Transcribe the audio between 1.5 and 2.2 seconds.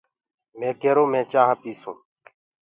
پيٚسونٚ